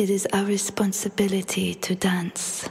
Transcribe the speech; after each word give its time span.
It 0.00 0.08
is 0.08 0.26
our 0.32 0.46
responsibility 0.46 1.74
to 1.74 1.94
dance, 1.94 2.70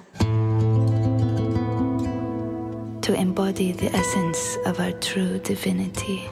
to 3.05 3.13
embody 3.13 3.71
the 3.71 3.91
essence 3.93 4.57
of 4.65 4.79
our 4.79 4.93
true 4.93 5.37
divinity. 5.37 6.27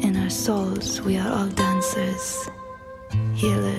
In 0.00 0.16
our 0.16 0.30
souls, 0.30 1.02
we 1.02 1.18
are 1.18 1.30
all 1.30 1.48
dancers, 1.48 2.48
healers, 3.34 3.77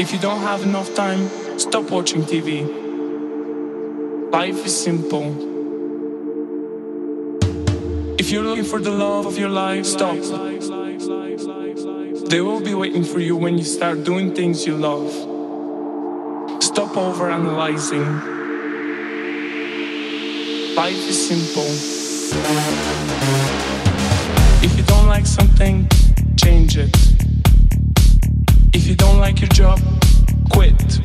If 0.00 0.12
you 0.14 0.18
don't 0.18 0.40
have 0.40 0.62
enough 0.62 0.94
time, 0.94 1.28
stop 1.58 1.90
watching 1.90 2.22
TV. 2.22 2.64
Life 4.32 4.64
is 4.64 4.82
simple. 4.82 5.26
If 8.18 8.30
you're 8.30 8.42
looking 8.42 8.64
for 8.64 8.80
the 8.80 8.92
love 8.92 9.26
of 9.26 9.36
your 9.36 9.50
life, 9.50 9.84
stop. 9.84 10.16
They 12.30 12.40
will 12.40 12.62
be 12.62 12.72
waiting 12.72 13.04
for 13.04 13.20
you 13.20 13.36
when 13.36 13.58
you 13.58 13.64
start 13.64 14.02
doing 14.02 14.34
things 14.34 14.66
you 14.66 14.74
love. 14.78 15.12
Stop 16.62 16.96
over 16.96 17.30
analyzing. 17.30 18.08
Life 20.76 21.08
is 21.12 21.28
simple. 21.28 21.70
If 24.64 24.78
you 24.78 24.82
don't 24.84 25.08
like 25.08 25.26
something, 25.26 25.86
change 26.38 26.78
it. 26.78 27.19
If 28.72 28.86
you 28.86 28.94
don't 28.94 29.18
like 29.18 29.40
your 29.40 29.48
job, 29.48 29.80
quit. 30.50 31.00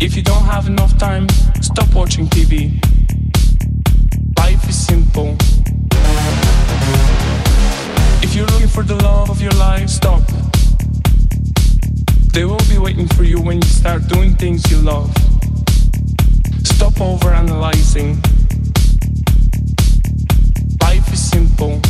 If 0.00 0.16
you 0.16 0.22
don't 0.22 0.44
have 0.44 0.66
enough 0.66 0.98
time, 0.98 1.28
stop 1.60 1.94
watching 1.94 2.26
TV. 2.26 2.72
Life 4.36 4.68
is 4.68 4.76
simple. 4.76 5.36
If 8.22 8.34
you're 8.34 8.46
looking 8.46 8.68
for 8.68 8.82
the 8.82 8.96
love 8.96 9.30
of 9.30 9.40
your 9.40 9.52
life, 9.52 9.88
stop. 9.88 10.22
They 12.32 12.44
will 12.44 12.66
be 12.68 12.78
waiting 12.78 13.06
for 13.08 13.22
you 13.22 13.40
when 13.40 13.62
you 13.62 13.68
start 13.68 14.08
doing 14.08 14.34
things 14.34 14.68
you 14.70 14.78
love. 14.78 15.10
Stop 16.64 17.00
over 17.00 17.30
analyzing. 17.30 18.20
Life 20.80 21.12
is 21.12 21.30
simple. 21.30 21.80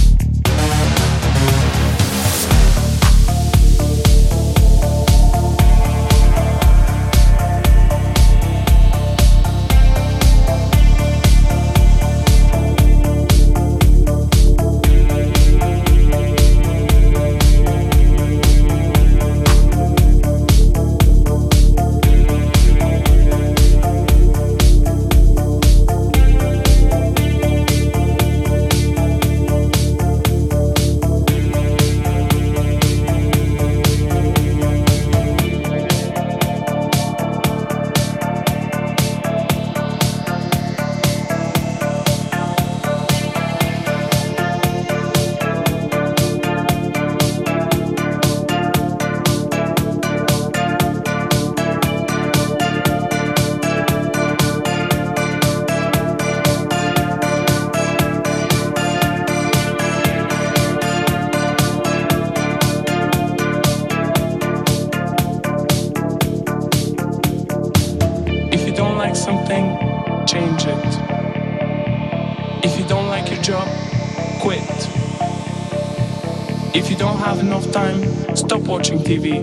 TV. 79.07 79.39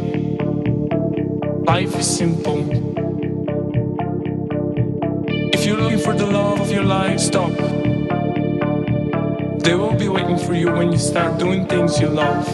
Life 1.66 1.96
is 1.96 2.18
simple. 2.18 2.70
If 5.54 5.66
you're 5.66 5.78
looking 5.78 6.00
for 6.00 6.14
the 6.14 6.26
love 6.26 6.60
of 6.60 6.70
your 6.70 6.84
life, 6.84 7.18
stop. 7.22 7.54
They 9.64 9.74
will 9.74 9.96
be 9.96 10.10
waiting 10.10 10.38
for 10.38 10.54
you 10.54 10.70
when 10.70 10.92
you 10.92 10.98
start 10.98 11.40
doing 11.40 11.66
things 11.66 11.98
you 12.02 12.10
love. 12.10 12.46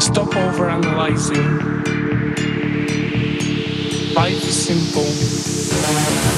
Stop 0.00 0.34
over 0.34 0.70
analyzing. 0.70 1.44
Life 4.14 4.42
is 4.48 4.56
simple. 4.56 6.37